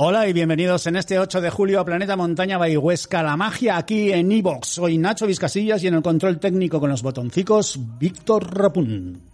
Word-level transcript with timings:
Hola 0.00 0.28
y 0.28 0.32
bienvenidos 0.32 0.86
en 0.86 0.94
este 0.94 1.18
8 1.18 1.40
de 1.40 1.50
julio 1.50 1.80
a 1.80 1.84
Planeta 1.84 2.14
Montaña 2.14 2.56
Huesca, 2.56 3.20
la 3.20 3.36
magia 3.36 3.76
aquí 3.76 4.12
en 4.12 4.30
Evox. 4.30 4.68
Soy 4.68 4.96
Nacho 4.96 5.26
Vizcasillas 5.26 5.82
y 5.82 5.88
en 5.88 5.94
el 5.94 6.02
control 6.02 6.38
técnico 6.38 6.78
con 6.78 6.90
los 6.90 7.02
botoncicos, 7.02 7.76
Víctor 7.98 8.56
Rapun. 8.56 9.27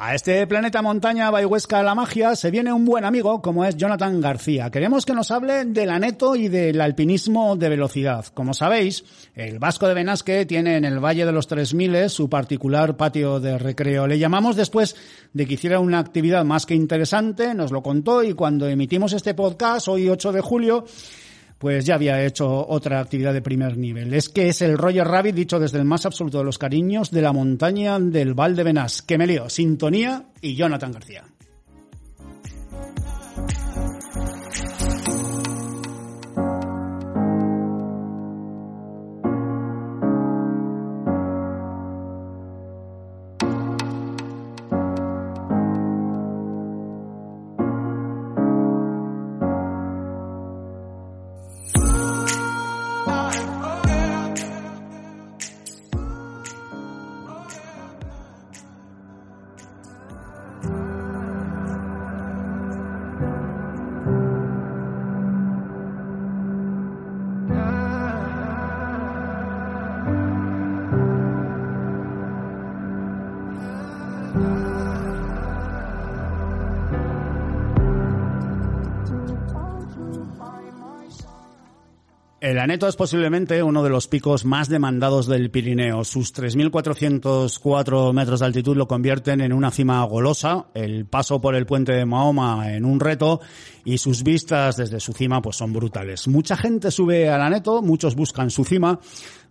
A 0.00 0.14
este 0.14 0.46
planeta 0.46 0.80
montaña 0.80 1.28
Bayhuesca 1.28 1.82
la 1.82 1.92
magia 1.92 2.36
se 2.36 2.52
viene 2.52 2.72
un 2.72 2.84
buen 2.84 3.04
amigo 3.04 3.42
como 3.42 3.64
es 3.64 3.76
Jonathan 3.76 4.20
García. 4.20 4.70
Queremos 4.70 5.04
que 5.04 5.12
nos 5.12 5.32
hable 5.32 5.64
del 5.64 5.90
aneto 5.90 6.36
y 6.36 6.46
del 6.46 6.80
alpinismo 6.80 7.56
de 7.56 7.68
velocidad. 7.68 8.24
Como 8.26 8.54
sabéis, 8.54 9.02
el 9.34 9.58
Vasco 9.58 9.88
de 9.88 9.94
Benasque 9.94 10.46
tiene 10.46 10.76
en 10.76 10.84
el 10.84 11.04
Valle 11.04 11.26
de 11.26 11.32
los 11.32 11.48
Tres 11.48 11.74
Miles 11.74 12.12
su 12.12 12.30
particular 12.30 12.96
patio 12.96 13.40
de 13.40 13.58
recreo. 13.58 14.06
Le 14.06 14.20
llamamos 14.20 14.54
después 14.54 14.94
de 15.32 15.46
que 15.48 15.54
hiciera 15.54 15.80
una 15.80 15.98
actividad 15.98 16.44
más 16.44 16.64
que 16.64 16.76
interesante, 16.76 17.52
nos 17.52 17.72
lo 17.72 17.82
contó 17.82 18.22
y 18.22 18.34
cuando 18.34 18.68
emitimos 18.68 19.12
este 19.14 19.34
podcast, 19.34 19.88
hoy 19.88 20.08
8 20.08 20.30
de 20.30 20.40
julio, 20.40 20.84
pues 21.58 21.84
ya 21.84 21.96
había 21.96 22.24
hecho 22.24 22.66
otra 22.68 23.00
actividad 23.00 23.32
de 23.32 23.42
primer 23.42 23.76
nivel. 23.76 24.14
Es 24.14 24.28
que 24.28 24.48
es 24.48 24.62
el 24.62 24.78
Roger 24.78 25.06
Rabbit 25.06 25.34
dicho 25.34 25.58
desde 25.58 25.78
el 25.78 25.84
más 25.84 26.06
absoluto 26.06 26.38
de 26.38 26.44
los 26.44 26.58
cariños 26.58 27.10
de 27.10 27.22
la 27.22 27.32
montaña 27.32 27.98
del 27.98 28.34
Val 28.34 28.56
de 28.56 28.64
Benás. 28.64 29.02
Que 29.02 29.18
me 29.18 29.26
lío, 29.26 29.48
Sintonía 29.48 30.24
y 30.40 30.54
Jonathan 30.54 30.92
García. 30.92 31.24
El 82.40 82.60
Aneto 82.60 82.86
es 82.86 82.94
posiblemente 82.94 83.64
uno 83.64 83.82
de 83.82 83.90
los 83.90 84.06
picos 84.06 84.44
más 84.44 84.68
demandados 84.68 85.26
del 85.26 85.50
Pirineo. 85.50 86.04
Sus 86.04 86.32
3.404 86.32 88.12
metros 88.12 88.38
de 88.38 88.46
altitud 88.46 88.76
lo 88.76 88.86
convierten 88.86 89.40
en 89.40 89.52
una 89.52 89.72
cima 89.72 90.04
golosa, 90.04 90.66
el 90.72 91.04
paso 91.04 91.40
por 91.40 91.56
el 91.56 91.66
puente 91.66 91.90
de 91.90 92.04
Mahoma 92.04 92.72
en 92.72 92.84
un 92.84 93.00
reto 93.00 93.40
y 93.84 93.98
sus 93.98 94.22
vistas 94.22 94.76
desde 94.76 95.00
su 95.00 95.14
cima 95.14 95.42
pues 95.42 95.56
son 95.56 95.72
brutales. 95.72 96.28
Mucha 96.28 96.56
gente 96.56 96.92
sube 96.92 97.28
al 97.28 97.42
Aneto, 97.42 97.82
muchos 97.82 98.14
buscan 98.14 98.50
su 98.50 98.64
cima, 98.64 99.00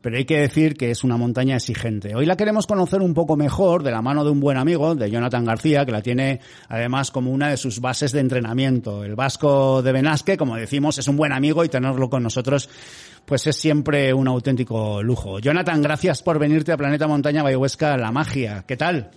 pero 0.01 0.17
hay 0.17 0.25
que 0.25 0.39
decir 0.39 0.75
que 0.75 0.91
es 0.91 1.03
una 1.03 1.17
montaña 1.17 1.55
exigente. 1.55 2.15
Hoy 2.15 2.25
la 2.25 2.37
queremos 2.37 2.67
conocer 2.67 3.01
un 3.01 3.13
poco 3.13 3.35
mejor 3.35 3.83
de 3.83 3.91
la 3.91 4.01
mano 4.01 4.23
de 4.23 4.31
un 4.31 4.39
buen 4.39 4.57
amigo, 4.57 4.95
de 4.95 5.09
Jonathan 5.09 5.45
García, 5.45 5.85
que 5.85 5.91
la 5.91 6.01
tiene 6.01 6.39
además 6.69 7.11
como 7.11 7.31
una 7.31 7.49
de 7.49 7.57
sus 7.57 7.81
bases 7.81 8.11
de 8.11 8.19
entrenamiento. 8.19 9.03
El 9.03 9.15
vasco 9.15 9.81
de 9.81 9.91
Benasque, 9.91 10.37
como 10.37 10.55
decimos, 10.55 10.97
es 10.97 11.07
un 11.07 11.17
buen 11.17 11.33
amigo 11.33 11.63
y 11.63 11.69
tenerlo 11.69 12.09
con 12.09 12.23
nosotros 12.23 12.69
pues 13.25 13.45
es 13.45 13.57
siempre 13.57 14.13
un 14.13 14.27
auténtico 14.29 15.03
lujo. 15.03 15.39
Jonathan, 15.39 15.81
gracias 15.81 16.23
por 16.23 16.39
venirte 16.39 16.71
a 16.71 16.77
Planeta 16.77 17.07
Montaña 17.07 17.43
Bayhuesca, 17.43 17.97
La 17.97 18.09
Magia. 18.09 18.63
¿Qué 18.65 18.77
tal? 18.77 19.11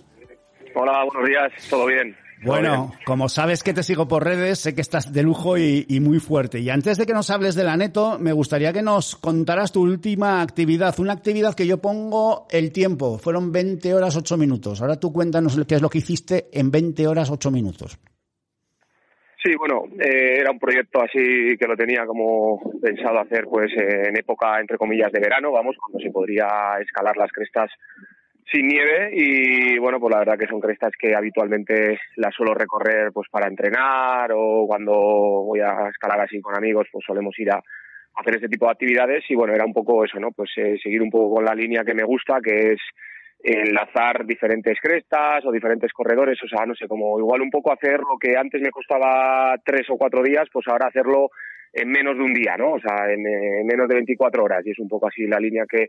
Hola, 0.75 1.05
buenos 1.05 1.29
días, 1.29 1.69
todo 1.69 1.85
bien. 1.85 2.15
Bueno, 2.43 2.91
como 3.05 3.29
sabes 3.29 3.61
que 3.63 3.73
te 3.73 3.83
sigo 3.83 4.07
por 4.07 4.23
redes, 4.23 4.59
sé 4.59 4.73
que 4.73 4.81
estás 4.81 5.13
de 5.13 5.21
lujo 5.21 5.57
y, 5.57 5.85
muy 6.01 6.19
fuerte. 6.19 6.59
Y 6.59 6.69
antes 6.69 6.97
de 6.97 7.05
que 7.05 7.13
nos 7.13 7.29
hables 7.29 7.53
de 7.53 7.63
la 7.63 7.77
neto, 7.77 8.17
me 8.19 8.33
gustaría 8.33 8.73
que 8.73 8.81
nos 8.81 9.15
contaras 9.15 9.71
tu 9.71 9.81
última 9.83 10.41
actividad. 10.41 10.99
Una 10.99 11.13
actividad 11.13 11.53
que 11.53 11.67
yo 11.67 11.79
pongo 11.79 12.47
el 12.49 12.71
tiempo. 12.71 13.19
Fueron 13.19 13.51
20 13.51 13.93
horas 13.93 14.15
8 14.15 14.37
minutos. 14.37 14.81
Ahora 14.81 14.99
tú 14.99 15.13
cuéntanos 15.13 15.59
qué 15.67 15.75
es 15.75 15.81
lo 15.81 15.89
que 15.89 15.99
hiciste 15.99 16.47
en 16.51 16.71
20 16.71 17.07
horas 17.07 17.29
8 17.29 17.51
minutos. 17.51 17.99
Sí, 19.43 19.55
bueno, 19.55 19.85
eh, 19.99 20.37
era 20.39 20.51
un 20.51 20.59
proyecto 20.59 21.01
así 21.01 21.57
que 21.57 21.67
lo 21.67 21.75
tenía 21.75 22.05
como 22.05 22.59
pensado 22.79 23.19
hacer 23.19 23.45
pues 23.45 23.71
en 23.75 24.15
época, 24.15 24.59
entre 24.59 24.77
comillas, 24.77 25.11
de 25.11 25.19
verano, 25.19 25.51
vamos, 25.51 25.75
cuando 25.79 25.99
se 25.99 26.11
podría 26.11 26.47
escalar 26.79 27.17
las 27.17 27.31
crestas 27.31 27.71
sin 28.49 28.67
nieve 28.67 29.11
y 29.13 29.77
bueno, 29.79 29.99
pues 29.99 30.11
la 30.11 30.19
verdad 30.19 30.37
que 30.37 30.47
son 30.47 30.59
crestas 30.59 30.91
que 30.97 31.15
habitualmente 31.15 31.99
las 32.15 32.33
suelo 32.33 32.53
recorrer 32.53 33.11
pues 33.13 33.27
para 33.29 33.47
entrenar 33.47 34.31
o 34.33 34.65
cuando 34.67 34.93
voy 34.93 35.59
a 35.59 35.89
escalar 35.89 36.21
así 36.21 36.41
con 36.41 36.55
amigos 36.55 36.87
pues 36.91 37.03
solemos 37.05 37.37
ir 37.39 37.51
a 37.51 37.61
hacer 38.15 38.35
este 38.35 38.49
tipo 38.49 38.65
de 38.65 38.71
actividades 38.71 39.23
y 39.29 39.35
bueno, 39.35 39.53
era 39.53 39.65
un 39.65 39.73
poco 39.73 40.03
eso, 40.03 40.19
¿no? 40.19 40.31
Pues 40.31 40.49
eh, 40.57 40.77
seguir 40.81 41.01
un 41.01 41.09
poco 41.09 41.35
con 41.35 41.45
la 41.45 41.55
línea 41.55 41.83
que 41.83 41.93
me 41.93 42.03
gusta 42.03 42.39
que 42.43 42.73
es 42.73 42.79
enlazar 43.43 44.25
diferentes 44.25 44.77
crestas 44.81 45.43
o 45.45 45.51
diferentes 45.51 45.91
corredores, 45.93 46.37
o 46.43 46.47
sea, 46.47 46.65
no 46.65 46.75
sé, 46.75 46.87
como 46.87 47.17
igual 47.17 47.41
un 47.41 47.49
poco 47.49 47.71
hacer 47.71 47.99
lo 47.99 48.17
que 48.19 48.37
antes 48.37 48.61
me 48.61 48.69
costaba 48.69 49.55
tres 49.65 49.89
o 49.89 49.97
cuatro 49.97 50.21
días, 50.21 50.47
pues 50.51 50.67
ahora 50.67 50.87
hacerlo 50.87 51.29
en 51.73 51.89
menos 51.89 52.17
de 52.17 52.23
un 52.23 52.33
día, 52.33 52.55
¿no? 52.57 52.73
O 52.73 52.79
sea, 52.79 53.11
en, 53.11 53.25
en 53.25 53.65
menos 53.65 53.87
de 53.87 53.95
24 53.95 54.43
horas 54.43 54.61
y 54.65 54.71
es 54.71 54.79
un 54.79 54.89
poco 54.89 55.07
así 55.07 55.25
la 55.25 55.39
línea 55.39 55.65
que, 55.67 55.87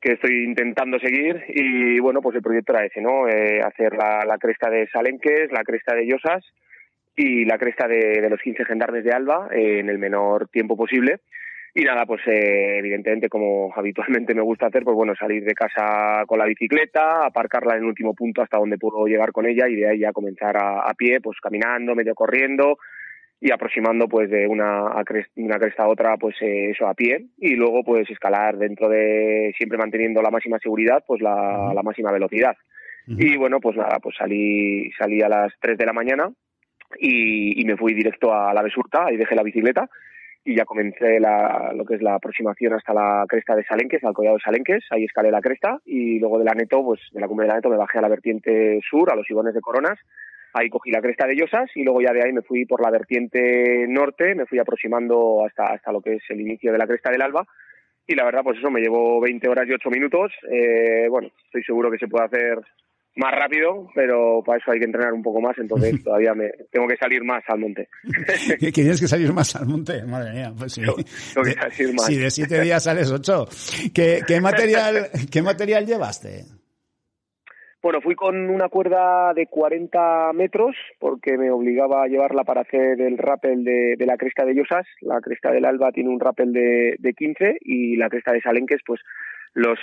que 0.00 0.12
estoy 0.12 0.44
intentando 0.44 0.98
seguir 0.98 1.44
y 1.48 1.98
bueno, 1.98 2.20
pues 2.20 2.36
el 2.36 2.42
proyecto 2.42 2.72
era 2.72 2.84
ese, 2.84 3.00
¿no? 3.00 3.28
Eh, 3.28 3.60
hacer 3.60 3.94
la, 3.96 4.24
la, 4.24 4.38
cresta 4.38 4.70
de 4.70 4.86
Salenques, 4.88 5.50
la 5.50 5.64
cresta 5.64 5.94
de 5.94 6.06
Llosas 6.06 6.44
y 7.16 7.44
la 7.44 7.58
cresta 7.58 7.88
de, 7.88 8.20
de 8.20 8.30
los 8.30 8.40
15 8.40 8.64
gendarmes 8.64 9.04
de 9.04 9.12
Alba 9.12 9.48
eh, 9.50 9.80
en 9.80 9.88
el 9.88 9.98
menor 9.98 10.48
tiempo 10.48 10.76
posible. 10.76 11.20
Y 11.74 11.82
nada, 11.82 12.06
pues 12.06 12.22
eh, 12.26 12.78
evidentemente 12.78 13.28
como 13.28 13.72
habitualmente 13.76 14.34
me 14.34 14.42
gusta 14.42 14.66
hacer, 14.66 14.84
pues 14.84 14.94
bueno, 14.94 15.14
salir 15.16 15.44
de 15.44 15.54
casa 15.54 16.24
con 16.26 16.38
la 16.38 16.46
bicicleta, 16.46 17.26
aparcarla 17.26 17.74
en 17.74 17.80
el 17.80 17.88
último 17.88 18.14
punto 18.14 18.42
hasta 18.42 18.58
donde 18.58 18.78
puedo 18.78 19.06
llegar 19.06 19.32
con 19.32 19.46
ella 19.46 19.68
y 19.68 19.76
de 19.76 19.88
ahí 19.88 19.98
ya 19.98 20.12
comenzar 20.12 20.56
a, 20.56 20.80
a 20.80 20.94
pie, 20.94 21.20
pues 21.20 21.38
caminando, 21.40 21.94
medio 21.94 22.14
corriendo, 22.14 22.78
y 23.40 23.52
aproximando 23.52 24.08
pues 24.08 24.30
de 24.30 24.46
una, 24.48 24.84
una 25.36 25.58
cresta 25.58 25.84
a 25.84 25.88
otra 25.88 26.16
pues 26.16 26.34
eh, 26.40 26.70
eso 26.70 26.86
a 26.86 26.94
pie. 26.94 27.26
Y 27.38 27.54
luego 27.54 27.84
pues 27.84 28.08
escalar 28.10 28.56
dentro 28.58 28.88
de 28.88 29.54
siempre 29.56 29.78
manteniendo 29.78 30.22
la 30.22 30.30
máxima 30.30 30.58
seguridad 30.58 31.04
pues 31.06 31.20
la, 31.20 31.72
la 31.74 31.82
máxima 31.82 32.12
velocidad. 32.12 32.56
Y 33.06 33.38
bueno 33.38 33.58
pues 33.58 33.74
nada 33.76 33.98
pues 34.02 34.16
salí 34.18 34.90
salí 34.98 35.22
a 35.22 35.30
las 35.30 35.54
3 35.60 35.78
de 35.78 35.86
la 35.86 35.94
mañana 35.94 36.30
y, 36.98 37.58
y 37.58 37.64
me 37.64 37.76
fui 37.76 37.94
directo 37.94 38.34
a 38.34 38.52
la 38.52 38.62
Besurta 38.62 39.06
ahí 39.06 39.16
dejé 39.16 39.34
la 39.34 39.42
bicicleta. 39.42 39.88
Y 40.44 40.56
ya 40.56 40.64
comencé 40.64 41.20
la, 41.20 41.72
lo 41.74 41.84
que 41.84 41.96
es 41.96 42.02
la 42.02 42.14
aproximación 42.14 42.72
hasta 42.72 42.94
la 42.94 43.24
cresta 43.28 43.54
de 43.54 43.64
Salenques, 43.64 44.02
al 44.04 44.14
collado 44.14 44.36
de 44.36 44.42
Salenques, 44.42 44.82
ahí 44.90 45.04
escalé 45.04 45.30
la 45.30 45.42
cresta 45.42 45.78
y 45.84 46.18
luego 46.18 46.38
de 46.38 46.44
la 46.44 46.54
Neto, 46.54 46.82
pues 46.82 47.00
de 47.12 47.20
la 47.20 47.28
cumbre 47.28 47.44
de 47.44 47.48
la 47.48 47.56
Neto 47.56 47.68
me 47.68 47.76
bajé 47.76 47.98
a 47.98 48.02
la 48.02 48.08
vertiente 48.08 48.80
sur, 48.88 49.12
a 49.12 49.16
los 49.16 49.28
Ibones 49.28 49.52
de 49.52 49.60
Coronas, 49.60 49.98
Ahí 50.54 50.68
cogí 50.70 50.90
la 50.90 51.02
cresta 51.02 51.26
de 51.26 51.36
Llosas 51.36 51.70
y 51.74 51.84
luego 51.84 52.00
ya 52.00 52.12
de 52.12 52.24
ahí 52.24 52.32
me 52.32 52.42
fui 52.42 52.64
por 52.64 52.82
la 52.82 52.90
vertiente 52.90 53.86
norte, 53.88 54.34
me 54.34 54.46
fui 54.46 54.58
aproximando 54.58 55.44
hasta, 55.46 55.74
hasta 55.74 55.92
lo 55.92 56.00
que 56.00 56.14
es 56.14 56.22
el 56.30 56.40
inicio 56.40 56.72
de 56.72 56.78
la 56.78 56.86
cresta 56.86 57.10
del 57.10 57.22
Alba. 57.22 57.46
Y 58.06 58.14
la 58.14 58.24
verdad, 58.24 58.40
pues 58.42 58.58
eso 58.58 58.70
me 58.70 58.80
llevó 58.80 59.20
20 59.20 59.48
horas 59.48 59.66
y 59.68 59.72
8 59.72 59.90
minutos. 59.90 60.32
Eh, 60.50 61.06
bueno, 61.10 61.28
estoy 61.44 61.62
seguro 61.62 61.90
que 61.90 61.98
se 61.98 62.08
puede 62.08 62.24
hacer 62.24 62.58
más 63.16 63.32
rápido, 63.32 63.90
pero 63.94 64.42
para 64.46 64.58
eso 64.58 64.70
hay 64.70 64.78
que 64.78 64.84
entrenar 64.86 65.12
un 65.12 65.22
poco 65.22 65.40
más, 65.40 65.58
entonces 65.58 66.02
todavía 66.04 66.34
me 66.34 66.50
tengo 66.70 66.86
que 66.86 66.96
salir 66.96 67.22
más 67.24 67.42
al 67.48 67.58
monte. 67.58 67.88
¿Tienes 68.72 69.00
que 69.00 69.08
salir 69.08 69.32
más 69.32 69.54
al 69.56 69.66
monte? 69.66 70.02
Madre 70.04 70.32
mía, 70.32 70.52
pues 70.56 70.72
sí. 70.72 70.82
Tengo 70.82 71.44
que 71.44 71.52
salir 71.52 71.94
más. 71.94 72.06
Si 72.06 72.16
de 72.16 72.30
siete 72.30 72.60
días 72.60 72.82
sales 72.82 73.10
ocho. 73.10 73.46
¿Qué, 73.92 74.20
qué 74.26 74.40
material, 74.40 75.10
¿Qué 75.30 75.42
material 75.42 75.84
llevaste? 75.84 76.44
Bueno, 77.80 78.00
fui 78.00 78.16
con 78.16 78.50
una 78.50 78.68
cuerda 78.68 79.32
de 79.34 79.46
40 79.46 80.32
metros 80.32 80.74
porque 80.98 81.38
me 81.38 81.52
obligaba 81.52 82.02
a 82.02 82.08
llevarla 82.08 82.42
para 82.42 82.62
hacer 82.62 83.00
el 83.00 83.16
rappel 83.18 83.62
de, 83.62 83.96
la 84.00 84.16
cresta 84.16 84.44
de 84.44 84.54
Llosas. 84.54 84.86
La 85.00 85.20
cresta 85.20 85.52
del 85.52 85.64
Alba 85.64 85.92
tiene 85.92 86.10
un 86.10 86.18
rappel 86.18 86.52
de, 86.52 86.96
de 86.98 87.14
15 87.14 87.58
y 87.60 87.96
la 87.96 88.08
cresta 88.08 88.32
de 88.32 88.40
Salenques, 88.40 88.80
pues 88.84 89.00
los 89.54 89.78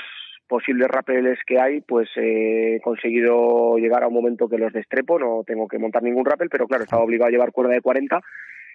posibles 0.45 0.89
rappeles 0.89 1.39
que 1.47 1.57
hay, 1.57 1.79
pues 1.81 2.09
he 2.17 2.79
conseguido 2.83 3.77
llegar 3.77 4.03
a 4.03 4.07
un 4.09 4.13
momento 4.13 4.49
que 4.49 4.57
los 4.57 4.73
destrepo, 4.73 5.17
no 5.17 5.43
tengo 5.45 5.67
que 5.67 5.79
montar 5.79 6.03
ningún 6.03 6.25
rappel, 6.25 6.49
pero 6.49 6.67
claro, 6.67 6.83
estaba 6.83 7.03
obligado 7.03 7.29
a 7.29 7.31
llevar 7.31 7.53
cuerda 7.53 7.73
de 7.73 7.81
40 7.81 8.21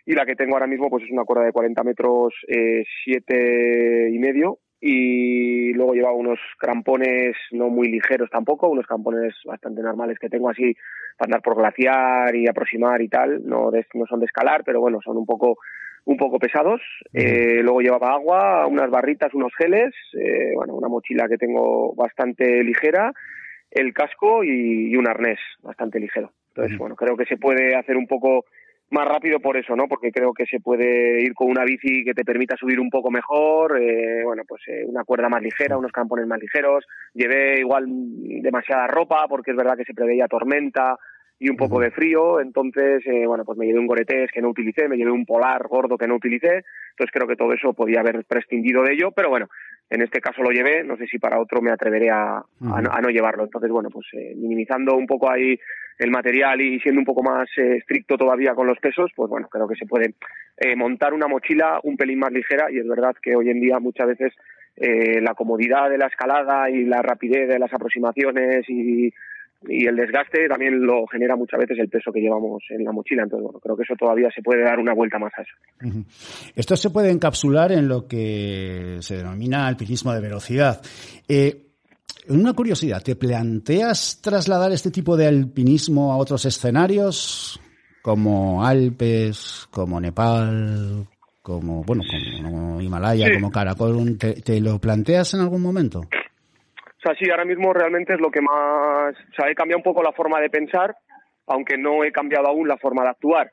y 0.06 0.14
la 0.14 0.24
que 0.24 0.34
tengo 0.34 0.54
ahora 0.54 0.66
mismo 0.66 0.88
pues 0.88 1.04
es 1.04 1.10
una 1.10 1.24
cuerda 1.24 1.44
de 1.44 1.52
40 1.52 1.84
metros, 1.84 2.34
eh, 2.48 2.84
siete 3.04 4.08
y 4.10 4.18
medio 4.18 4.58
y 4.80 5.72
luego 5.74 5.94
llevaba 5.94 6.14
unos 6.14 6.38
crampones 6.58 7.36
no 7.52 7.68
muy 7.68 7.88
ligeros 7.90 8.30
tampoco, 8.30 8.68
unos 8.68 8.86
crampones 8.86 9.34
bastante 9.44 9.82
normales 9.82 10.18
que 10.18 10.30
tengo 10.30 10.48
así 10.48 10.74
para 11.18 11.28
andar 11.28 11.42
por 11.42 11.56
glaciar 11.56 12.34
y 12.34 12.48
aproximar 12.48 13.02
y 13.02 13.08
tal, 13.08 13.46
no, 13.46 13.70
de, 13.70 13.86
no 13.94 14.06
son 14.06 14.20
de 14.20 14.26
escalar, 14.26 14.62
pero 14.64 14.80
bueno, 14.80 15.00
son 15.04 15.16
un 15.16 15.26
poco 15.26 15.58
un 16.06 16.16
poco 16.16 16.38
pesados. 16.38 16.80
Eh, 17.12 17.60
luego 17.62 17.82
llevaba 17.82 18.14
agua, 18.14 18.66
unas 18.66 18.90
barritas, 18.90 19.34
unos 19.34 19.52
geles, 19.54 19.94
eh, 20.14 20.52
bueno, 20.54 20.74
una 20.74 20.88
mochila 20.88 21.28
que 21.28 21.36
tengo 21.36 21.94
bastante 21.94 22.64
ligera, 22.64 23.12
el 23.70 23.92
casco 23.92 24.42
y, 24.42 24.90
y 24.90 24.96
un 24.96 25.06
arnés 25.06 25.38
bastante 25.62 26.00
ligero. 26.00 26.32
Entonces, 26.48 26.78
bueno, 26.78 26.96
creo 26.96 27.16
que 27.16 27.26
se 27.26 27.36
puede 27.36 27.76
hacer 27.76 27.96
un 27.96 28.06
poco 28.06 28.44
más 28.90 29.06
rápido 29.06 29.40
por 29.40 29.56
eso, 29.56 29.76
¿no? 29.76 29.86
Porque 29.88 30.10
creo 30.10 30.32
que 30.32 30.46
se 30.46 30.60
puede 30.60 31.22
ir 31.22 31.32
con 31.34 31.48
una 31.48 31.64
bici 31.64 32.04
que 32.04 32.14
te 32.14 32.24
permita 32.24 32.56
subir 32.56 32.80
un 32.80 32.90
poco 32.90 33.10
mejor, 33.10 33.80
eh, 33.80 34.22
bueno, 34.24 34.42
pues 34.46 34.62
eh, 34.66 34.84
una 34.84 35.04
cuerda 35.04 35.28
más 35.28 35.42
ligera, 35.42 35.78
unos 35.78 35.92
campones 35.92 36.26
más 36.26 36.40
ligeros. 36.40 36.84
Llevé 37.14 37.60
igual 37.60 37.84
demasiada 37.86 38.86
ropa 38.88 39.26
porque 39.28 39.52
es 39.52 39.56
verdad 39.56 39.76
que 39.76 39.84
se 39.84 39.94
preveía 39.94 40.26
tormenta 40.26 40.96
y 41.40 41.48
un 41.48 41.56
poco 41.56 41.80
de 41.80 41.90
frío, 41.90 42.40
entonces, 42.40 43.02
eh, 43.06 43.26
bueno, 43.26 43.44
pues 43.44 43.58
me 43.58 43.66
llevé 43.66 43.78
un 43.78 43.86
goretés 43.86 44.30
que 44.30 44.42
no 44.42 44.50
utilicé, 44.50 44.88
me 44.88 44.96
llevé 44.96 45.10
un 45.10 45.26
polar 45.26 45.66
gordo 45.68 45.96
que 45.96 46.06
no 46.06 46.16
utilicé, 46.16 46.64
entonces 46.90 47.10
creo 47.12 47.26
que 47.26 47.34
todo 47.34 47.52
eso 47.52 47.72
podía 47.72 48.00
haber 48.00 48.22
prescindido 48.24 48.82
de 48.82 48.92
ello, 48.92 49.10
pero 49.10 49.30
bueno, 49.30 49.48
en 49.88 50.02
este 50.02 50.20
caso 50.20 50.42
lo 50.42 50.50
llevé, 50.50 50.84
no 50.84 50.96
sé 50.96 51.06
si 51.06 51.18
para 51.18 51.40
otro 51.40 51.62
me 51.62 51.72
atreveré 51.72 52.10
a, 52.10 52.36
a, 52.36 52.82
no, 52.82 52.92
a 52.92 53.00
no, 53.00 53.08
llevarlo. 53.08 53.42
Entonces, 53.42 53.70
bueno, 53.70 53.88
pues 53.90 54.06
eh, 54.12 54.34
minimizando 54.36 54.94
un 54.94 55.06
poco 55.06 55.30
ahí 55.30 55.58
el 55.98 56.10
material 56.10 56.60
y 56.60 56.78
siendo 56.80 57.00
un 57.00 57.04
poco 57.04 57.22
más 57.22 57.48
eh, 57.58 57.76
estricto 57.76 58.16
todavía 58.16 58.54
con 58.54 58.66
los 58.66 58.78
pesos, 58.78 59.10
pues 59.16 59.28
bueno, 59.28 59.48
creo 59.48 59.66
que 59.66 59.76
se 59.76 59.86
puede 59.86 60.14
eh, 60.58 60.76
montar 60.76 61.12
una 61.12 61.26
mochila 61.26 61.80
un 61.82 61.96
pelín 61.96 62.20
más 62.20 62.32
ligera 62.32 62.70
y 62.70 62.78
es 62.78 62.86
verdad 62.86 63.14
que 63.20 63.34
hoy 63.34 63.50
en 63.50 63.60
día 63.60 63.78
muchas 63.80 64.06
veces 64.06 64.32
eh, 64.76 65.20
la 65.20 65.34
comodidad 65.34 65.90
de 65.90 65.98
la 65.98 66.06
escalada 66.06 66.70
y 66.70 66.84
la 66.84 67.02
rapidez 67.02 67.48
de 67.48 67.58
las 67.58 67.72
aproximaciones 67.72 68.64
y, 68.68 69.12
y 69.68 69.86
el 69.86 69.96
desgaste 69.96 70.48
también 70.48 70.80
lo 70.80 71.06
genera 71.06 71.36
muchas 71.36 71.60
veces 71.60 71.78
el 71.78 71.88
peso 71.88 72.12
que 72.12 72.20
llevamos 72.20 72.62
en 72.70 72.84
la 72.84 72.92
mochila. 72.92 73.24
Entonces, 73.24 73.44
bueno, 73.44 73.60
creo 73.60 73.76
que 73.76 73.82
eso 73.82 73.94
todavía 73.98 74.28
se 74.34 74.42
puede 74.42 74.62
dar 74.64 74.78
una 74.78 74.94
vuelta 74.94 75.18
más 75.18 75.32
a 75.36 75.42
eso. 75.42 75.52
Uh 75.82 75.88
-huh. 75.88 76.52
Esto 76.56 76.76
se 76.76 76.90
puede 76.90 77.10
encapsular 77.10 77.72
en 77.72 77.88
lo 77.88 78.06
que 78.06 78.96
se 79.00 79.16
denomina 79.16 79.66
alpinismo 79.66 80.12
de 80.14 80.20
velocidad. 80.20 80.80
Eh, 81.28 81.66
una 82.28 82.52
curiosidad, 82.52 83.02
¿te 83.02 83.16
planteas 83.16 84.20
trasladar 84.22 84.72
este 84.72 84.90
tipo 84.90 85.16
de 85.16 85.26
alpinismo 85.26 86.12
a 86.12 86.16
otros 86.16 86.44
escenarios 86.44 87.60
como 88.02 88.64
Alpes, 88.64 89.68
como 89.70 90.00
Nepal, 90.00 91.06
como 91.42 91.82
bueno, 91.82 92.02
como 92.42 92.80
Himalaya, 92.80 93.26
sí. 93.26 93.40
como? 93.40 94.16
¿Te, 94.16 94.34
¿Te, 94.34 94.60
lo 94.60 94.78
planteas 94.78 95.34
en 95.34 95.40
algún 95.40 95.62
momento? 95.62 96.02
O 97.00 97.02
sea, 97.02 97.14
sí, 97.18 97.30
ahora 97.30 97.46
mismo 97.46 97.72
realmente 97.72 98.12
es 98.12 98.20
lo 98.20 98.30
que 98.30 98.42
más, 98.42 99.14
o 99.14 99.34
sea, 99.34 99.50
he 99.50 99.54
cambiado 99.54 99.78
un 99.78 99.84
poco 99.84 100.02
la 100.02 100.12
forma 100.12 100.38
de 100.38 100.50
pensar, 100.50 100.94
aunque 101.46 101.78
no 101.78 102.04
he 102.04 102.12
cambiado 102.12 102.48
aún 102.48 102.68
la 102.68 102.76
forma 102.76 103.02
de 103.04 103.08
actuar. 103.08 103.50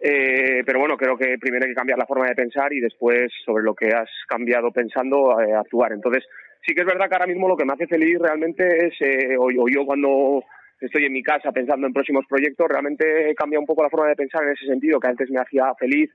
Eh, 0.00 0.62
pero 0.64 0.80
bueno, 0.80 0.96
creo 0.96 1.18
que 1.18 1.36
primero 1.38 1.64
hay 1.64 1.70
que 1.70 1.76
cambiar 1.76 1.98
la 1.98 2.06
forma 2.06 2.26
de 2.26 2.34
pensar 2.34 2.72
y 2.72 2.80
después 2.80 3.30
sobre 3.44 3.62
lo 3.62 3.74
que 3.74 3.88
has 3.88 4.08
cambiado 4.26 4.72
pensando 4.72 5.38
eh, 5.40 5.54
actuar. 5.54 5.92
Entonces, 5.92 6.24
sí 6.66 6.74
que 6.74 6.80
es 6.80 6.86
verdad 6.86 7.08
que 7.10 7.14
ahora 7.14 7.26
mismo 7.26 7.46
lo 7.46 7.58
que 7.58 7.66
me 7.66 7.74
hace 7.74 7.86
feliz 7.86 8.18
realmente 8.18 8.86
es, 8.86 8.94
eh, 9.00 9.36
o, 9.38 9.50
yo 9.68 9.84
cuando 9.84 10.42
estoy 10.80 11.04
en 11.04 11.12
mi 11.12 11.22
casa 11.22 11.52
pensando 11.52 11.86
en 11.86 11.92
próximos 11.92 12.24
proyectos, 12.26 12.66
realmente 12.68 13.30
he 13.30 13.34
cambiado 13.34 13.60
un 13.60 13.66
poco 13.66 13.82
la 13.82 13.90
forma 13.90 14.08
de 14.08 14.16
pensar 14.16 14.44
en 14.44 14.52
ese 14.54 14.66
sentido, 14.66 14.98
que 14.98 15.08
antes 15.08 15.30
me 15.30 15.40
hacía 15.40 15.74
feliz 15.78 16.10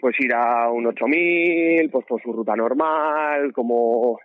pues 0.00 0.16
ir 0.18 0.32
a 0.34 0.70
un 0.70 0.86
8000, 0.86 1.90
pues 1.90 2.06
por 2.06 2.22
su 2.22 2.32
ruta 2.32 2.56
normal, 2.56 3.52
como, 3.52 4.18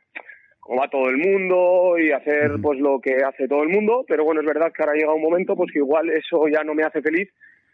como 0.66 0.82
va 0.82 0.90
todo 0.90 1.10
el 1.10 1.18
mundo 1.18 1.96
y 2.00 2.12
hacer 2.12 2.54
pues 2.60 2.80
lo 2.80 3.00
que 3.00 3.18
hace 3.24 3.48
todo 3.48 3.62
el 3.62 3.70
mundo, 3.70 4.04
pero 4.08 4.26
bueno, 4.26 4.42
es 4.42 4.48
verdad 4.48 4.72
que 4.74 4.82
ahora 4.82 4.96
llega 4.96 5.14
un 5.14 5.22
momento 5.22 5.56
pues 5.56 5.72
que 5.72 5.78
igual 5.78 6.10
eso 6.10 6.48
ya 6.48 6.64
no 6.64 6.74
me 6.74 6.82
hace 6.82 7.04
feliz 7.04 7.30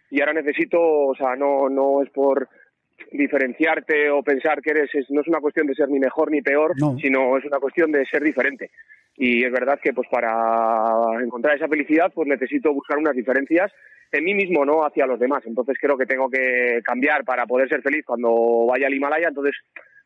y 0.09 0.19
ahora 0.19 0.33
necesito, 0.33 0.77
o 0.77 1.15
sea, 1.15 1.37
no, 1.37 1.69
no 1.69 2.03
es 2.03 2.09
por 2.09 2.49
diferenciarte 3.13 4.09
o 4.09 4.21
pensar 4.23 4.61
que 4.61 4.71
eres, 4.71 4.93
es, 4.93 5.09
no 5.09 5.21
es 5.21 5.27
una 5.29 5.39
cuestión 5.39 5.67
de 5.67 5.73
ser 5.73 5.87
ni 5.87 5.99
mejor 5.99 6.31
ni 6.31 6.41
peor, 6.41 6.73
no. 6.77 6.97
sino 6.97 7.37
es 7.37 7.45
una 7.45 7.59
cuestión 7.59 7.93
de 7.93 8.05
ser 8.07 8.23
diferente. 8.23 8.71
Y 9.15 9.45
es 9.45 9.51
verdad 9.53 9.79
que 9.81 9.93
pues 9.93 10.09
para 10.09 11.23
encontrar 11.23 11.55
esa 11.55 11.69
felicidad 11.69 12.11
pues 12.13 12.27
necesito 12.27 12.73
buscar 12.73 12.97
unas 12.97 13.15
diferencias 13.15 13.71
en 14.11 14.25
mí 14.25 14.33
mismo, 14.33 14.65
no 14.65 14.85
hacia 14.85 15.05
los 15.05 15.17
demás. 15.17 15.43
Entonces 15.45 15.77
creo 15.79 15.97
que 15.97 16.05
tengo 16.05 16.29
que 16.29 16.81
cambiar 16.83 17.23
para 17.23 17.45
poder 17.45 17.69
ser 17.69 17.81
feliz 17.81 18.03
cuando 18.05 18.65
vaya 18.65 18.87
al 18.87 18.93
Himalaya. 18.93 19.29
Entonces, 19.29 19.55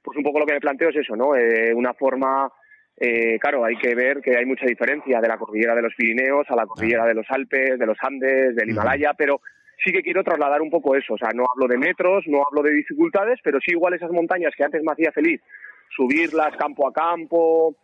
pues 0.03 0.15
un 0.19 0.23
poco 0.23 0.37
lo 0.37 0.45
que 0.45 0.53
me 0.53 0.61
planteo 0.61 0.89
es 0.89 0.97
eso, 0.97 1.15
¿no? 1.15 1.35
Eh, 1.35 1.73
una 1.73 1.95
forma 1.95 2.47
eh, 2.97 3.37
claro, 3.39 3.65
hay 3.65 3.75
que 3.77 3.93
ver 3.93 4.21
que 4.21 4.37
hay 4.37 4.45
mucha 4.45 4.65
diferencia 4.65 5.19
de 5.19 5.27
la 5.27 5.37
cordillera 5.37 5.75
de 5.75 5.81
los 5.81 5.93
Pirineos 5.95 6.49
a 6.49 6.55
la 6.55 6.65
cordillera 6.65 7.05
de 7.05 7.13
los 7.13 7.25
Alpes, 7.29 7.77
de 7.77 7.85
los 7.85 7.97
Andes, 8.01 8.55
del 8.55 8.69
Himalaya, 8.69 9.13
pero 9.17 9.41
sí 9.83 9.91
que 9.91 10.01
quiero 10.01 10.23
trasladar 10.23 10.61
un 10.61 10.69
poco 10.69 10.95
eso. 10.95 11.15
O 11.15 11.17
sea, 11.17 11.29
no 11.33 11.43
hablo 11.51 11.67
de 11.67 11.77
metros, 11.77 12.23
no 12.27 12.43
hablo 12.47 12.61
de 12.61 12.73
dificultades, 12.73 13.39
pero 13.43 13.59
sí 13.59 13.71
igual 13.71 13.93
esas 13.93 14.11
montañas 14.11 14.53
que 14.55 14.63
antes 14.63 14.81
me 14.81 14.93
hacía 14.93 15.11
feliz 15.11 15.41
subirlas 15.95 16.55
campo 16.57 16.87
a 16.87 16.93
campo, 16.93 17.75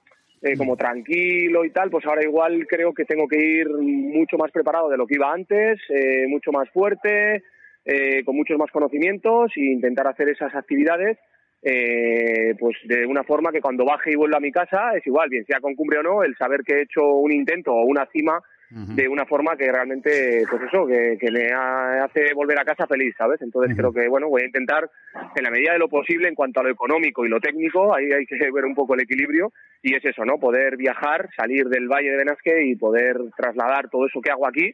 eh, 0.41 0.57
como 0.57 0.75
tranquilo 0.75 1.63
y 1.65 1.69
tal, 1.69 1.91
pues 1.91 2.05
ahora 2.05 2.23
igual 2.23 2.65
creo 2.67 2.93
que 2.93 3.05
tengo 3.05 3.27
que 3.27 3.39
ir 3.39 3.69
mucho 3.69 4.37
más 4.37 4.51
preparado 4.51 4.89
de 4.89 4.97
lo 4.97 5.05
que 5.05 5.15
iba 5.15 5.31
antes, 5.31 5.79
eh, 5.89 6.25
mucho 6.27 6.51
más 6.51 6.67
fuerte, 6.71 7.43
eh, 7.85 8.23
con 8.25 8.35
muchos 8.35 8.57
más 8.57 8.71
conocimientos 8.71 9.51
e 9.55 9.65
intentar 9.65 10.07
hacer 10.07 10.29
esas 10.29 10.55
actividades 10.55 11.17
eh, 11.63 12.55
pues 12.59 12.75
de 12.85 13.05
una 13.05 13.23
forma 13.23 13.51
que 13.51 13.61
cuando 13.61 13.85
baje 13.85 14.11
y 14.11 14.15
vuelva 14.15 14.37
a 14.37 14.41
mi 14.41 14.51
casa 14.51 14.95
es 14.95 15.05
igual, 15.05 15.29
bien 15.29 15.45
sea 15.45 15.59
con 15.59 15.75
cumbre 15.75 15.99
o 15.99 16.03
no, 16.03 16.23
el 16.23 16.35
saber 16.35 16.61
que 16.63 16.75
he 16.75 16.81
hecho 16.83 17.05
un 17.05 17.31
intento 17.31 17.71
o 17.73 17.85
una 17.85 18.07
cima 18.07 18.37
uh 18.37 18.75
-huh. 18.75 18.95
de 18.95 19.07
una 19.07 19.25
forma 19.25 19.55
que 19.55 19.71
realmente, 19.71 20.43
pues 20.49 20.61
eso, 20.63 20.87
que, 20.87 21.17
que 21.19 21.31
me 21.31 21.51
ha, 21.51 22.05
hace 22.05 22.33
volver 22.33 22.59
a 22.59 22.65
casa 22.65 22.87
feliz, 22.87 23.13
¿sabes? 23.17 23.41
Entonces 23.41 23.71
uh 23.71 23.73
-huh. 23.73 23.77
creo 23.77 23.93
que, 23.93 24.09
bueno, 24.09 24.27
voy 24.29 24.41
a 24.41 24.45
intentar, 24.45 24.89
en 25.35 25.43
la 25.43 25.51
medida 25.51 25.73
de 25.73 25.79
lo 25.79 25.87
posible, 25.87 26.27
en 26.27 26.35
cuanto 26.35 26.59
a 26.59 26.63
lo 26.63 26.69
económico 26.69 27.25
y 27.25 27.29
lo 27.29 27.39
técnico, 27.39 27.93
ahí 27.95 28.11
hay 28.11 28.25
que 28.25 28.37
ver 28.51 28.65
un 28.65 28.73
poco 28.73 28.95
el 28.95 29.01
equilibrio, 29.01 29.51
y 29.83 29.95
es 29.95 30.03
eso, 30.03 30.25
¿no? 30.25 30.39
Poder 30.39 30.77
viajar, 30.77 31.29
salir 31.35 31.65
del 31.65 31.87
Valle 31.87 32.11
de 32.11 32.17
Benasque 32.17 32.63
y 32.63 32.75
poder 32.75 33.17
trasladar 33.37 33.89
todo 33.89 34.07
eso 34.07 34.21
que 34.21 34.31
hago 34.31 34.47
aquí 34.47 34.73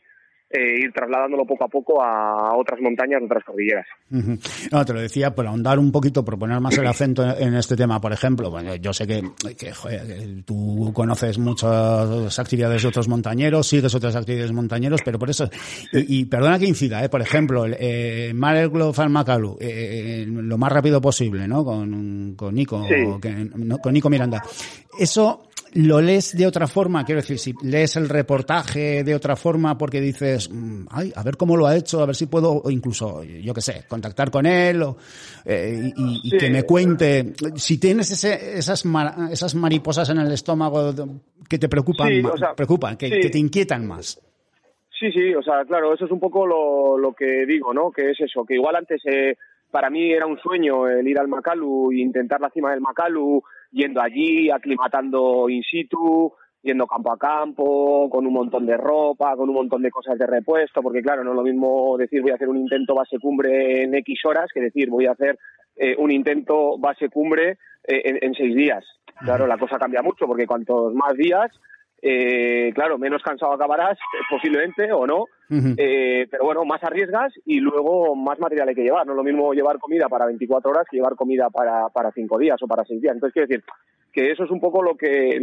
eh, 0.50 0.80
ir 0.84 0.92
trasladándolo 0.94 1.46
poco 1.46 1.66
a 1.66 1.68
poco 1.68 2.04
a 2.04 2.56
otras 2.56 2.80
montañas, 2.82 3.22
otras 3.24 3.44
cordilleras. 3.44 3.86
Uh 4.12 4.18
-huh. 4.18 4.70
No, 4.72 4.86
te 4.86 4.94
lo 4.94 5.02
decía 5.02 5.36
por 5.36 5.46
ahondar 5.46 5.80
un 5.80 5.92
poquito, 5.92 6.24
por 6.24 6.40
poner 6.40 6.60
más 6.62 6.78
el 6.78 6.88
acento 6.88 7.24
en 7.38 7.56
este 7.56 7.76
tema, 7.76 8.00
por 8.00 8.14
ejemplo. 8.14 8.50
Bueno, 8.50 8.76
yo 8.76 8.94
sé 8.94 9.06
que, 9.06 9.22
que 9.58 9.74
joder, 9.74 10.44
tú 10.46 10.92
conoces 10.94 11.38
muchas 11.38 12.40
actividades 12.40 12.82
de 12.82 12.88
otros 12.88 13.08
montañeros, 13.08 13.68
sigues 13.68 13.94
otras 13.94 14.16
actividades 14.16 14.50
de 14.50 14.56
montañeros, 14.56 15.02
pero 15.04 15.20
por 15.20 15.30
eso, 15.30 15.50
y, 15.92 16.20
y 16.22 16.26
perdona 16.26 16.60
que 16.60 16.66
incida, 16.66 17.04
¿eh? 17.04 17.10
por 17.10 17.22
ejemplo, 17.22 17.66
eh, 17.68 18.32
Marek 18.34 18.72
Farmakalu, 18.94 19.58
eh, 19.60 20.26
lo 20.28 20.58
más 20.58 20.72
rápido 20.72 21.02
posible, 21.02 21.48
¿no? 21.48 21.64
Con, 21.64 22.36
con 22.36 22.54
Nico, 22.56 22.86
sí. 22.88 22.96
que, 23.22 23.50
no, 23.56 23.78
con 23.80 23.94
Nico 23.94 24.10
Miranda. 24.10 24.42
Eso 25.00 25.47
lo 25.74 26.02
lees 26.02 26.36
de 26.36 26.48
otra 26.48 26.68
forma, 26.68 27.04
quiero 27.04 27.22
decir, 27.22 27.38
si 27.38 27.54
lees 27.64 27.96
el 27.96 28.10
reportaje 28.10 29.04
de 29.04 29.16
otra 29.16 29.36
forma 29.36 29.78
porque 29.78 30.02
dices, 30.02 30.50
ay, 30.90 31.12
a 31.16 31.24
ver 31.24 31.38
cómo 31.38 31.56
lo 31.58 31.68
ha 31.68 31.76
hecho, 31.76 32.02
a 32.02 32.06
ver 32.06 32.16
si 32.16 32.28
puedo, 32.28 32.62
o 32.64 32.70
incluso, 32.70 33.24
yo 33.24 33.54
qué 33.54 33.62
sé, 33.62 33.86
contactar 33.88 34.32
con 34.32 34.46
él 34.46 34.82
o, 34.84 34.98
eh, 35.46 35.92
y, 35.96 36.22
y 36.24 36.30
sí. 36.32 36.38
que 36.38 36.50
me 36.50 36.64
cuente, 36.64 37.34
si 37.56 37.80
tienes 37.80 38.12
ese, 38.12 38.58
esas, 38.58 38.86
mar, 38.86 39.14
esas 39.32 39.56
mariposas 39.56 40.10
en 40.10 40.20
el 40.20 40.32
estómago 40.32 40.94
que 41.50 41.58
te 41.58 41.70
preocupan, 41.70 42.10
sí, 42.10 42.22
o 42.24 42.38
sea, 42.38 42.54
preocupan 42.54 42.98
que, 42.98 43.10
sí. 43.10 43.20
que, 43.20 43.30
te 43.30 43.40
inquietan 43.40 43.88
más. 43.88 44.22
Sí, 45.00 45.12
sí, 45.12 45.36
o 45.36 45.44
sea, 45.44 45.64
claro, 45.66 45.94
eso 45.94 46.06
es 46.06 46.12
un 46.12 46.20
poco 46.20 46.48
lo, 46.48 46.98
lo 46.98 47.14
que 47.14 47.46
digo, 47.46 47.74
¿no? 47.74 47.92
Que 47.92 48.12
es 48.12 48.20
eso, 48.20 48.44
que 48.44 48.56
igual 48.56 48.76
antes 48.76 49.00
eh, 49.06 49.36
para 49.70 49.90
mí 49.90 50.12
era 50.12 50.26
un 50.26 50.40
sueño 50.40 50.88
el 50.88 51.08
ir 51.08 51.20
al 51.20 51.28
Macalu 51.28 51.92
e 51.92 52.00
intentar 52.00 52.42
la 52.42 52.50
cima 52.50 52.72
del 52.72 52.82
Macalu, 52.82 53.44
yendo 53.72 54.02
allí, 54.02 54.50
aclimatando 54.50 55.50
in 55.50 55.64
situ, 55.64 56.34
yendo 56.62 56.88
campo 56.88 57.12
a 57.12 57.18
campo, 57.18 58.10
con 58.10 58.26
un 58.26 58.34
montón 58.34 58.66
de 58.66 58.78
ropa, 58.78 59.36
con 59.36 59.50
un 59.50 59.56
montón 59.56 59.82
de 59.82 59.92
cosas 59.92 60.18
de 60.18 60.28
repuesto, 60.28 60.82
porque 60.82 61.02
claro, 61.02 61.24
no 61.24 61.32
es 61.32 61.36
lo 61.36 61.44
mismo 61.44 61.98
decir 61.98 62.22
voy 62.22 62.32
a 62.32 62.36
hacer 62.36 62.50
un 62.50 62.58
intento 62.58 62.96
base 62.96 63.20
cumbre 63.20 63.84
en 63.84 63.96
X 63.96 64.20
horas 64.26 64.50
que 64.54 64.62
decir 64.62 64.90
voy 64.90 65.06
a 65.06 65.12
hacer 65.12 65.38
eh, 65.76 65.96
un 65.98 66.12
intento 66.12 66.78
base 66.78 67.10
cumbre 67.10 67.58
eh, 67.84 68.02
en, 68.06 68.20
en, 68.22 68.34
seis 68.34 68.56
días. 68.56 68.84
Claro, 69.20 69.48
la 69.48 69.58
cosa 69.58 69.78
cambia 69.78 70.02
mucho 70.02 70.28
porque 70.28 70.46
cuantos 70.46 70.94
más 70.94 71.14
días, 71.14 71.52
eh, 72.02 72.72
claro, 72.74 72.98
menos 72.98 73.24
cansado 73.24 73.54
acabarás, 73.54 73.98
posiblemente 74.30 74.92
o 74.92 75.08
no, 75.08 75.26
eh, 76.22 76.28
pero 76.30 76.46
bueno, 76.46 76.66
más 76.66 76.84
arriesgas 76.84 77.34
y 77.46 77.60
luego 77.60 78.16
más 78.16 78.40
material 78.40 78.70
hay 78.70 78.76
que 78.76 78.84
llevar. 78.84 79.06
No 79.06 79.14
es 79.14 79.18
lo 79.18 79.24
mismo 79.24 79.54
llevar 79.54 79.78
comida 79.80 80.08
para 80.10 80.26
24 80.26 80.72
horas 80.72 80.86
que 80.90 80.98
llevar 80.98 81.16
comida 81.16 81.50
para, 81.50 81.90
para 81.90 82.12
5 82.12 82.38
días 82.38 82.62
o 82.62 82.68
para 82.68 82.86
6 82.86 83.02
días. 83.02 83.14
Entonces, 83.14 83.34
quiero 83.34 83.48
decir 83.48 83.64
que 84.12 84.32
eso 84.32 84.46
es 84.46 84.52
un 84.52 84.60
poco 84.60 84.82
lo 84.82 84.96
que 84.96 85.40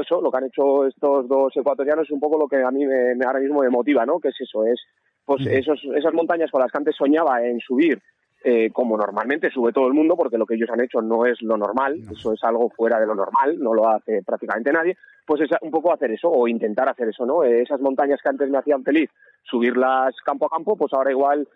eso 0.00 0.20
lo 0.20 0.30
que 0.32 0.38
han 0.38 0.46
hecho 0.46 0.86
estos 0.86 1.28
dos 1.28 1.56
ecuatorianos 1.56 2.06
es 2.06 2.10
un 2.10 2.18
poco 2.18 2.38
lo 2.38 2.48
que 2.48 2.56
a 2.56 2.70
mí 2.72 2.84
me, 2.84 3.12
ahora 3.24 3.38
mismo 3.38 3.60
me 3.60 3.68
motiva 3.68 4.04
no 4.04 4.18
que 4.18 4.30
es 4.30 4.40
eso 4.40 4.64
es 4.64 4.80
pues 5.24 5.46
esos, 5.46 5.80
esas 5.94 6.12
montañas 6.12 6.50
con 6.50 6.60
las 6.60 6.72
que 6.72 6.78
antes 6.78 6.96
soñaba 6.96 7.44
en 7.44 7.60
subir 7.60 8.00
eh, 8.44 8.70
como 8.72 8.96
normalmente 8.96 9.50
sube 9.50 9.72
todo 9.72 9.88
el 9.88 9.94
mundo, 9.94 10.16
porque 10.16 10.38
lo 10.38 10.46
que 10.46 10.54
ellos 10.54 10.70
han 10.70 10.80
hecho 10.80 11.00
no 11.02 11.26
es 11.26 11.40
lo 11.42 11.56
normal, 11.56 12.00
eso 12.10 12.32
es 12.32 12.44
algo 12.44 12.70
fuera 12.70 13.00
de 13.00 13.06
lo 13.06 13.14
normal, 13.14 13.58
no 13.58 13.74
lo 13.74 13.88
hace 13.88 14.22
prácticamente 14.24 14.72
nadie, 14.72 14.96
pues 15.26 15.40
es 15.40 15.50
un 15.62 15.70
poco 15.70 15.92
hacer 15.92 16.12
eso 16.12 16.30
o 16.30 16.46
intentar 16.46 16.88
hacer 16.88 17.08
eso, 17.08 17.26
¿no? 17.26 17.42
Eh, 17.42 17.62
esas 17.62 17.80
montañas 17.80 18.20
que 18.22 18.28
antes 18.28 18.48
me 18.48 18.58
hacían 18.58 18.84
feliz, 18.84 19.10
subirlas 19.42 20.14
campo 20.24 20.46
a 20.46 20.50
campo, 20.50 20.76
pues 20.76 20.92
ahora 20.92 21.10
igual 21.10 21.48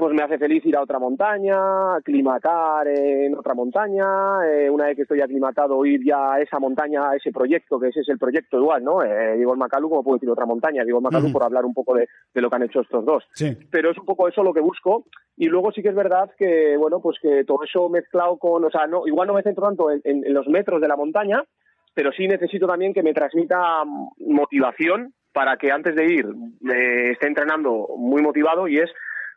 pues 0.00 0.14
me 0.14 0.22
hace 0.22 0.38
feliz 0.38 0.64
ir 0.64 0.74
a 0.76 0.82
otra 0.82 0.98
montaña, 0.98 1.96
aclimatar 1.96 2.88
en 2.88 3.36
otra 3.36 3.52
montaña, 3.52 4.06
eh, 4.46 4.70
una 4.70 4.86
vez 4.86 4.96
que 4.96 5.02
estoy 5.02 5.20
aclimatado 5.20 5.84
ir 5.84 6.00
ya 6.02 6.32
a 6.32 6.40
esa 6.40 6.58
montaña, 6.58 7.10
a 7.10 7.16
ese 7.16 7.30
proyecto, 7.30 7.78
que 7.78 7.88
ese 7.88 8.00
es 8.00 8.08
el 8.08 8.18
proyecto 8.18 8.56
igual, 8.56 8.82
¿no? 8.82 9.02
Eh, 9.02 9.36
digo 9.36 9.52
el 9.52 9.58
Macalú, 9.58 9.90
como 9.90 10.02
puedo 10.02 10.16
decir 10.16 10.30
otra 10.30 10.46
montaña, 10.46 10.84
digo 10.84 11.00
el 11.00 11.04
Macalú 11.04 11.30
por 11.30 11.44
hablar 11.44 11.66
un 11.66 11.74
poco 11.74 11.94
de, 11.94 12.08
lo 12.32 12.48
que 12.48 12.56
han 12.56 12.62
hecho 12.62 12.80
estos 12.80 13.04
dos. 13.04 13.24
Sí. 13.34 13.54
Pero 13.70 13.90
es 13.90 13.98
un 13.98 14.06
poco 14.06 14.26
eso 14.26 14.42
lo 14.42 14.54
que 14.54 14.60
busco 14.60 15.04
y 15.36 15.48
luego 15.48 15.70
sí 15.70 15.82
que 15.82 15.90
es 15.90 15.94
verdad 15.94 16.30
que, 16.38 16.78
bueno, 16.78 17.00
pues 17.02 17.18
que 17.20 17.44
todo 17.44 17.62
eso 17.62 17.90
mezclado 17.90 18.38
con, 18.38 18.64
o 18.64 18.70
sea, 18.70 18.86
no, 18.86 19.06
igual 19.06 19.28
no 19.28 19.34
me 19.34 19.42
centro 19.42 19.66
tanto 19.66 19.90
en, 19.90 20.00
en 20.02 20.32
los 20.32 20.48
metros 20.48 20.80
de 20.80 20.88
la 20.88 20.96
montaña, 20.96 21.44
pero 21.92 22.10
sí 22.10 22.26
necesito 22.26 22.66
también 22.66 22.94
que 22.94 23.02
me 23.02 23.12
transmita 23.12 23.84
motivación 24.16 25.12
para 25.34 25.58
que 25.58 25.70
antes 25.70 25.94
de 25.94 26.06
ir 26.06 26.26
me 26.60 27.10
esté 27.10 27.26
entrenando 27.26 27.88
muy 27.98 28.22
motivado 28.22 28.66
y 28.66 28.78
es 28.78 28.90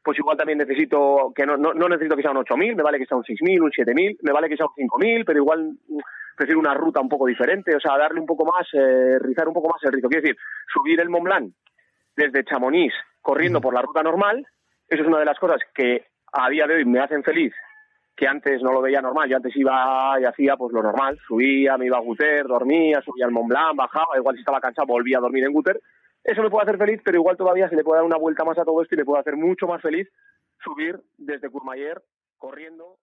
pues 0.03 0.19
igual 0.19 0.38
también 0.38 0.57
necesito, 0.57 1.31
que 1.33 1.45
no, 1.45 1.55
no, 1.55 1.74
necesito 1.74 2.15
que 2.15 2.22
sea 2.22 2.31
un 2.31 2.38
8.000, 2.38 2.75
me 2.75 2.83
vale 2.83 3.00
que 3.00 3.05
sea 3.05 3.17
un 3.17 3.24
6.000, 3.24 3.62
un 3.62 3.72
7.000, 3.72 4.17
me 4.22 4.33
vale 4.33 4.50
que 4.50 4.57
sea 4.57 4.65
un 4.65 4.89
5.000, 4.89 5.24
pero 5.25 5.39
igual 5.39 5.77
prefiero 6.36 6.60
una 6.60 6.74
ruta 6.74 7.00
un 7.00 7.07
poco 7.07 7.25
diferente, 7.25 7.74
o 7.75 7.79
sea, 7.79 7.98
darle 7.98 8.19
un 8.19 8.25
poco 8.25 8.43
más, 8.45 8.67
eh, 8.74 9.17
rizar 9.19 9.48
un 9.48 9.53
poco 9.53 9.69
más 9.69 9.81
el 9.83 9.93
rito. 9.93 10.10
Quiero 10.10 10.22
decir, 10.22 10.38
subir 10.74 11.00
el 11.00 11.10
Mont 11.10 11.24
Blanc 11.24 11.53
desde 12.15 12.43
Chamonix 12.43 12.93
corriendo 13.22 13.62
por 13.62 13.74
la 13.74 13.81
ruta 13.81 14.03
normal, 14.03 14.45
eso 14.89 15.01
es 15.01 15.07
una 15.07 15.19
de 15.19 15.25
las 15.25 15.39
cosas 15.39 15.62
que 15.74 16.05
a 16.33 16.50
día 16.50 16.67
de 16.67 16.75
hoy 16.75 16.86
me 16.86 17.00
hacen 17.00 17.24
feliz, 17.24 17.53
que 18.15 18.27
antes 18.27 18.62
no 18.62 18.74
lo 18.74 18.81
veía 18.81 19.01
normal. 19.01 19.29
Yo 19.29 19.38
antes 19.38 19.55
iba 19.55 20.19
y 20.19 20.25
hacía 20.25 20.57
pues 20.57 20.74
lo 20.74 20.83
normal, 20.83 21.17
subía, 21.25 21.77
me 21.77 21.86
iba 21.86 21.98
a 21.98 22.01
Guter, 22.01 22.45
dormía, 22.45 23.01
subía 23.01 23.25
al 23.25 23.31
Mont 23.31 23.48
Blanc, 23.48 23.75
bajaba, 23.75 24.17
igual 24.17 24.36
si 24.36 24.41
estaba 24.41 24.60
cansado 24.60 24.88
volvía 24.88 25.19
a 25.19 25.22
dormir 25.22 25.45
en 25.45 25.53
Guter 25.53 25.79
eso 26.24 26.42
me 26.42 26.50
puede 26.50 26.63
hacer 26.63 26.77
feliz, 26.77 27.01
pero 27.03 27.18
igual 27.18 27.38
todavía 27.38 27.70
se 27.70 27.75
le 27.75 27.84
puede 27.84 28.00
dar 28.00 28.06
una 28.06 28.18
vuelta 28.18 28.44
más 28.44 28.58
a 28.58 28.65
todo 28.65 28.82
esto 28.82 28.96
y 28.96 28.98
le 28.98 29.06
puede 29.06 29.22
hacer 29.22 29.36
mucho 29.36 29.68
más 29.68 29.82
feliz 29.82 30.08
subir 30.63 31.00
desde 31.18 31.50
Courmayeur 31.50 32.03
corriendo. 32.38 32.98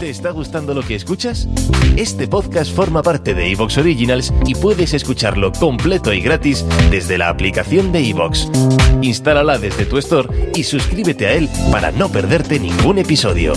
¿Te 0.00 0.10
está 0.10 0.32
gustando 0.32 0.74
lo 0.74 0.82
que 0.82 0.96
escuchas? 0.96 1.46
Este 1.96 2.26
podcast 2.26 2.74
forma 2.74 3.04
parte 3.04 3.34
de 3.34 3.52
Evox 3.52 3.78
Originals 3.78 4.34
y 4.46 4.56
puedes 4.56 4.94
escucharlo 4.94 5.52
completo 5.52 6.12
y 6.12 6.20
gratis 6.20 6.66
desde 6.90 7.18
la 7.18 7.28
aplicación 7.28 7.92
de 7.92 8.10
Evox. 8.10 8.50
Instálala 9.00 9.58
desde 9.58 9.86
tu 9.86 9.98
store 9.98 10.50
y 10.56 10.64
suscríbete 10.64 11.28
a 11.28 11.34
él 11.34 11.48
para 11.70 11.92
no 11.92 12.08
perderte 12.08 12.58
ningún 12.58 12.98
episodio. 12.98 13.52